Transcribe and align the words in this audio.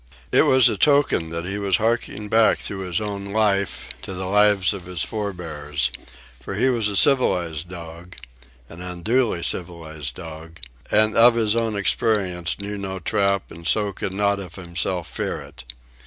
It 0.31 0.47
was 0.47 0.67
a 0.67 0.77
token 0.79 1.29
that 1.29 1.45
he 1.45 1.59
was 1.59 1.77
harking 1.77 2.27
back 2.27 2.57
through 2.57 2.79
his 2.87 2.99
own 2.99 3.25
life 3.25 3.89
to 4.01 4.15
the 4.15 4.25
lives 4.25 4.73
of 4.73 4.85
his 4.85 5.03
forebears; 5.03 5.91
for 6.39 6.55
he 6.55 6.69
was 6.69 6.87
a 6.87 6.95
civilized 6.95 7.69
dog, 7.69 8.15
an 8.67 8.81
unduly 8.81 9.43
civilized 9.43 10.15
dog, 10.15 10.59
and 10.89 11.15
of 11.15 11.35
his 11.35 11.55
own 11.55 11.75
experience 11.75 12.57
knew 12.59 12.79
no 12.79 12.97
trap 12.97 13.51
and 13.51 13.67
so 13.67 13.93
could 13.93 14.11
not 14.11 14.39
of 14.39 14.55
himself 14.55 15.07
fear 15.07 15.39
it. 15.39 15.71